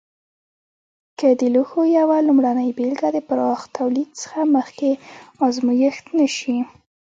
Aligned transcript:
که 1.19 1.27
د 1.39 1.41
لوښو 1.55 1.81
یوه 1.99 2.17
لومړنۍ 2.27 2.69
بېلګه 2.77 3.09
د 3.13 3.17
پراخ 3.27 3.61
تولید 3.77 4.09
څخه 4.21 4.39
مخکې 4.55 4.89
ازمېښت 5.45 6.05
نه 6.17 6.27
شي. 6.37 6.57